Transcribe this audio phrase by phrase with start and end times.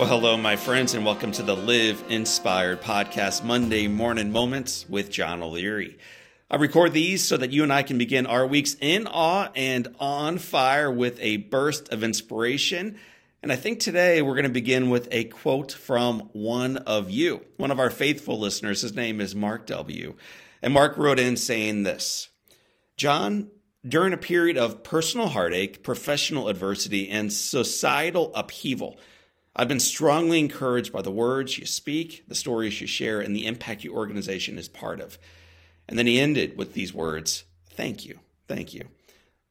[0.00, 5.10] Well, hello, my friends, and welcome to the Live Inspired Podcast Monday Morning Moments with
[5.10, 5.98] John O'Leary.
[6.50, 9.94] I record these so that you and I can begin our weeks in awe and
[10.00, 12.98] on fire with a burst of inspiration.
[13.42, 17.44] And I think today we're going to begin with a quote from one of you,
[17.58, 18.80] one of our faithful listeners.
[18.80, 20.14] His name is Mark W.
[20.62, 22.30] And Mark wrote in saying this
[22.96, 23.50] John,
[23.86, 28.98] during a period of personal heartache, professional adversity, and societal upheaval,
[29.56, 33.46] I've been strongly encouraged by the words you speak, the stories you share, and the
[33.46, 35.18] impact your organization is part of.
[35.88, 38.18] And then he ended with these words Thank you.
[38.46, 38.88] Thank you.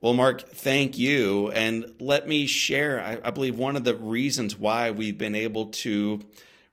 [0.02, 1.52] Well, Mark, thank you.
[1.52, 5.68] And let me share, I, I, believe, one of the reasons why we've been able
[5.68, 6.22] to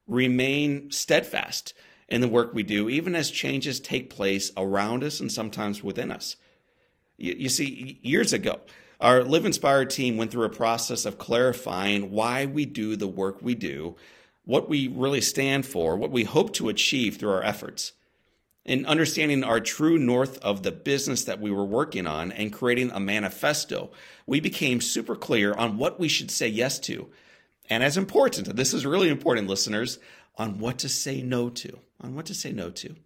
[0.07, 1.73] remain steadfast
[2.09, 6.13] in the work we do, even as changes take place around us and sometimes within
[6.13, 6.37] us.
[7.16, 8.61] You, you see, years ago,
[9.00, 13.43] our Live Inspired team went through a process of clarifying why we do the work
[13.43, 13.96] we do,
[14.45, 17.93] what we really stand for, what we hope to achieve through our efforts.
[18.65, 22.90] In understanding our true north of the business that we were working on and creating
[22.90, 23.90] a manifesto,
[24.26, 27.09] we became super clear on what we should say yes to.
[27.68, 29.99] And as important, this is really important, listeners,
[30.37, 31.78] on what to say no to.
[32.01, 32.96] On what to say no to.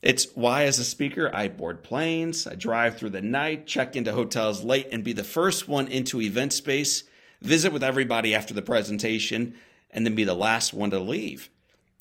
[0.00, 4.12] It's why, as a speaker, I board planes, I drive through the night, check into
[4.12, 7.02] hotels late, and be the first one into event space,
[7.42, 9.54] visit with everybody after the presentation,
[9.90, 11.50] and then be the last one to leave.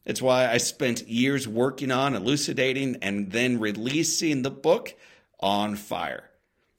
[0.05, 4.93] It's why I spent years working on elucidating and then releasing the book
[5.39, 6.29] on fire.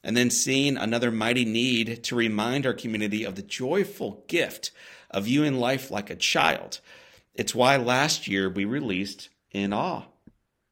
[0.04, 4.70] And then seeing another mighty need to remind our community of the joyful gift
[5.10, 6.80] of viewing life like a child.
[7.34, 10.04] It's why last year we released In Awe.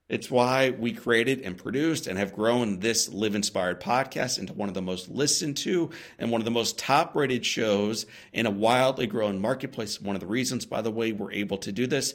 [0.09, 4.69] It's why we created and produced and have grown this Live Inspired podcast into one
[4.69, 8.51] of the most listened to and one of the most top rated shows in a
[8.51, 10.01] wildly growing marketplace.
[10.01, 12.15] One of the reasons, by the way, we're able to do this.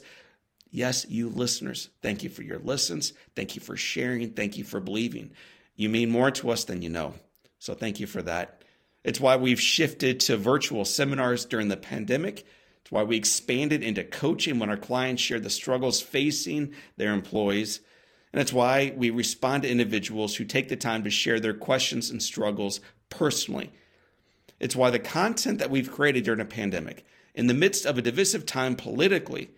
[0.70, 3.12] Yes, you listeners, thank you for your listens.
[3.36, 4.30] Thank you for sharing.
[4.30, 5.32] Thank you for believing.
[5.76, 7.12] You mean more to us than you know.
[7.58, 8.62] So thank you for that.
[9.04, 12.46] It's why we've shifted to virtual seminars during the pandemic.
[12.82, 17.80] It's why we expanded into coaching when our clients shared the struggles facing their employees.
[18.32, 22.10] And it's why we respond to individuals who take the time to share their questions
[22.10, 23.70] and struggles personally.
[24.58, 27.04] It's why the content that we've created during a pandemic,
[27.34, 29.50] in the midst of a divisive time politically,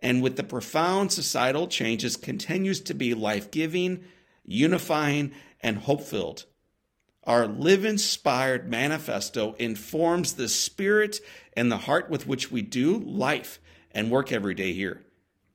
[0.00, 4.04] and with the profound societal changes, continues to be life giving,
[4.44, 6.46] unifying, and hope filled.
[7.26, 11.20] Our live inspired manifesto informs the spirit
[11.56, 13.58] and the heart with which we do life
[13.90, 15.02] and work every day here.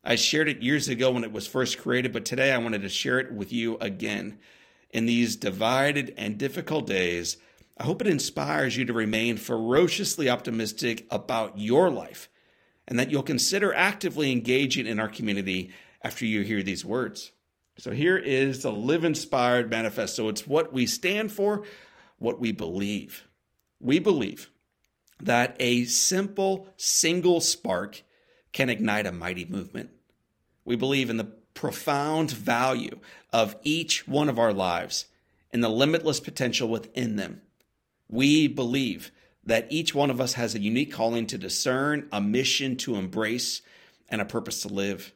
[0.03, 2.89] I shared it years ago when it was first created, but today I wanted to
[2.89, 4.37] share it with you again.
[4.89, 7.37] In these divided and difficult days,
[7.77, 12.27] I hope it inspires you to remain ferociously optimistic about your life
[12.85, 15.71] and that you'll consider actively engaging in our community
[16.03, 17.31] after you hear these words.
[17.81, 20.29] So here is the Live Inspired Manifesto.
[20.29, 21.63] It's what we stand for,
[22.19, 23.27] what we believe.
[23.79, 24.51] We believe
[25.19, 28.03] that a simple single spark
[28.53, 29.89] can ignite a mighty movement.
[30.63, 32.99] We believe in the profound value
[33.33, 35.07] of each one of our lives
[35.51, 37.41] and the limitless potential within them.
[38.07, 39.09] We believe
[39.43, 43.63] that each one of us has a unique calling to discern, a mission to embrace,
[44.07, 45.11] and a purpose to live.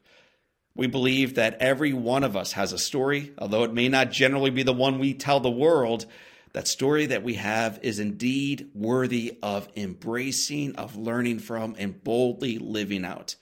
[0.75, 4.49] We believe that every one of us has a story, although it may not generally
[4.49, 6.05] be the one we tell the world.
[6.51, 12.57] That story that we have is indeed worthy of embracing, of learning from, and boldly
[12.57, 13.35] living out.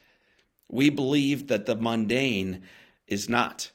[0.70, 2.64] We believe that the mundane
[3.08, 3.72] is not,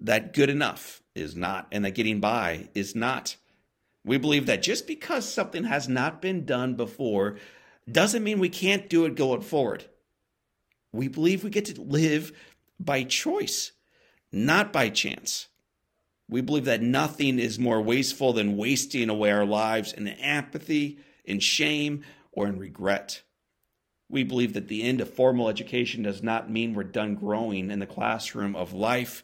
[0.00, 3.36] that good enough is not, and that getting by is not.
[4.04, 7.36] We believe that just because something has not been done before
[7.90, 9.84] doesn't mean we can't do it going forward.
[10.92, 12.32] We believe we get to live
[12.78, 13.72] by choice,
[14.32, 15.48] not by chance.
[16.28, 21.40] We believe that nothing is more wasteful than wasting away our lives in apathy, in
[21.40, 23.22] shame, or in regret.
[24.08, 27.78] We believe that the end of formal education does not mean we're done growing in
[27.78, 29.22] the classroom of life.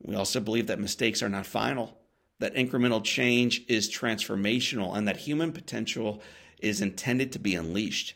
[0.00, 1.98] We also believe that mistakes are not final,
[2.38, 6.22] that incremental change is transformational, and that human potential
[6.60, 8.14] is intended to be unleashed.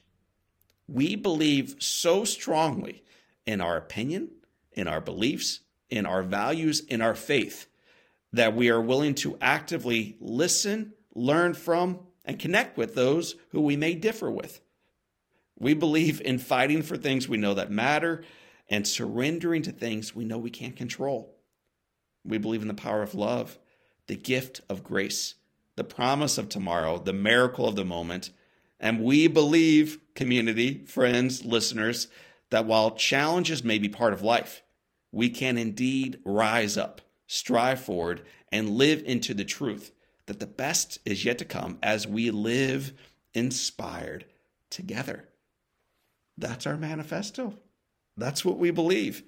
[0.89, 3.05] We believe so strongly
[3.47, 4.31] in our opinion
[4.75, 5.61] in our beliefs,
[5.91, 7.67] in our values, in our faith,
[8.33, 13.77] that we are willing to actively listen, learn from, and connect with those who we
[13.77, 14.61] may differ with.
[15.59, 18.25] We believe in fighting for things we know that matter
[18.69, 21.37] and surrendering to things we know we can't control.
[22.25, 23.59] We believe in the power of love,
[24.07, 25.35] the gift of grace,
[25.77, 28.31] the promise of tomorrow, the miracle of the moment,
[28.81, 32.09] And we believe, community, friends, listeners,
[32.53, 34.63] that while challenges may be part of life,
[35.11, 38.21] we can indeed rise up, strive forward,
[38.53, 39.91] and live into the truth
[40.27, 42.93] that the best is yet to come as we live
[43.33, 44.27] inspired
[44.69, 45.31] together.
[46.37, 47.55] That's our manifesto.
[48.19, 49.23] That's what we believe.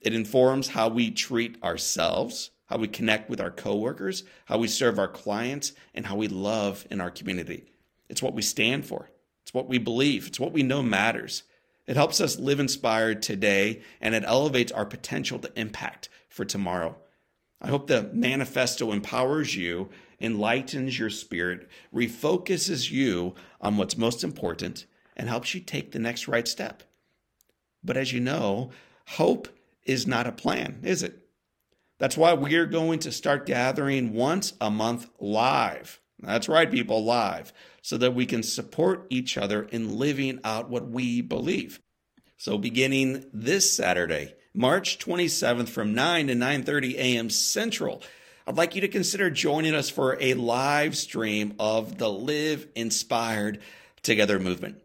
[0.00, 5.00] It informs how we treat ourselves, how we connect with our coworkers, how we serve
[5.00, 7.64] our clients, and how we love in our community.
[8.08, 9.10] It's what we stand for.
[9.42, 10.28] It's what we believe.
[10.28, 11.42] It's what we know matters.
[11.86, 16.96] It helps us live inspired today and it elevates our potential to impact for tomorrow.
[17.60, 19.88] I hope the manifesto empowers you,
[20.20, 24.86] enlightens your spirit, refocuses you on what's most important,
[25.16, 26.82] and helps you take the next right step.
[27.84, 28.70] But as you know,
[29.06, 29.48] hope
[29.84, 31.22] is not a plan, is it?
[31.98, 36.00] That's why we're going to start gathering once a month live.
[36.22, 37.52] That's right, people, live,
[37.82, 41.80] so that we can support each other in living out what we believe.
[42.36, 47.30] So beginning this Saturday, March 27th from 9 to 9:30 a.m.
[47.30, 48.02] Central,
[48.46, 53.60] I'd like you to consider joining us for a live stream of the Live Inspired
[54.02, 54.81] Together movement.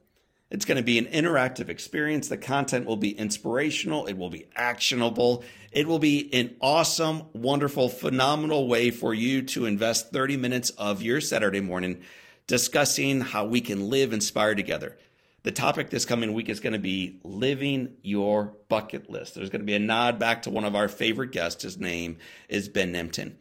[0.50, 2.30] It's going to be an interactive experience.
[2.30, 4.06] The content will be inspirational.
[4.06, 5.44] It will be actionable.
[5.74, 11.02] It will be an awesome, wonderful, phenomenal way for you to invest 30 minutes of
[11.02, 12.02] your Saturday morning
[12.48, 14.98] discussing how we can live inspired together.
[15.44, 19.36] The topic this coming week is going to be living your bucket list.
[19.36, 21.64] There's going to be a nod back to one of our favorite guests.
[21.64, 22.18] His name
[22.48, 23.36] is Ben Nemtin.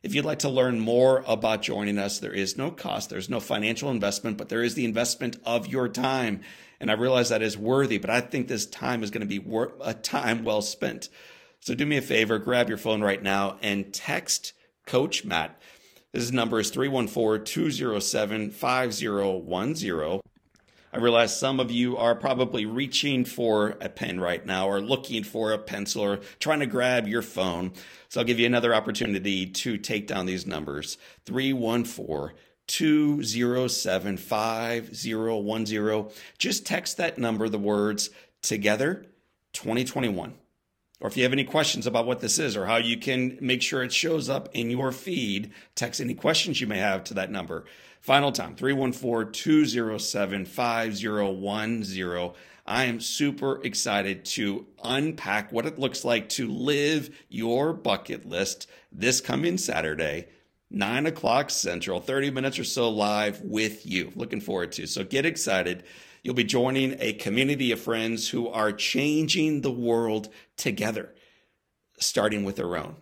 [0.00, 3.40] If you'd like to learn more about joining us, there is no cost, there's no
[3.40, 6.42] financial investment, but there is the investment of your time.
[6.78, 9.44] And I realize that is worthy, but I think this time is going to be
[9.80, 11.08] a time well spent.
[11.60, 14.52] So do me a favor, grab your phone right now and text
[14.86, 15.60] Coach Matt.
[16.12, 20.20] His number is 314 207 5010.
[20.92, 25.22] I realize some of you are probably reaching for a pen right now or looking
[25.22, 27.72] for a pencil or trying to grab your phone.
[28.08, 30.96] So I'll give you another opportunity to take down these numbers
[31.26, 32.36] 314
[32.66, 36.08] 207 5010.
[36.38, 38.10] Just text that number, the words
[38.42, 39.06] together
[39.52, 40.34] 2021.
[41.00, 43.62] Or if you have any questions about what this is or how you can make
[43.62, 47.30] sure it shows up in your feed, text any questions you may have to that
[47.30, 47.64] number.
[48.00, 52.32] Final time 314 207 5010.
[52.66, 58.68] I am super excited to unpack what it looks like to live your bucket list
[58.92, 60.26] this coming Saturday,
[60.70, 64.12] 9 o'clock Central, 30 minutes or so live with you.
[64.14, 64.86] Looking forward to.
[64.86, 65.84] So get excited.
[66.22, 71.14] You'll be joining a community of friends who are changing the world together,
[71.98, 72.96] starting with their own.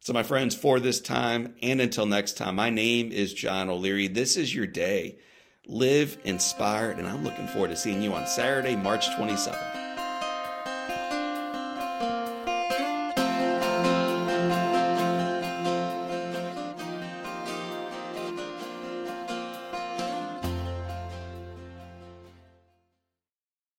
[0.00, 4.08] So, my friends, for this time and until next time, my name is John O'Leary.
[4.08, 5.18] This is your day.
[5.66, 9.79] Live inspired, and I'm looking forward to seeing you on Saturday, March 27th.